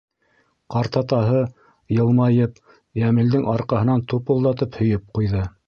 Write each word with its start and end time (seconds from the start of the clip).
Ҡартатаһы, 0.75 1.41
йылмайып, 1.97 2.57
Йәмилдең 3.03 3.47
арҡаһынан 3.55 4.05
тупылдатып 4.15 4.83
һөйөп 4.83 5.09
ҡуйҙы. 5.19 5.47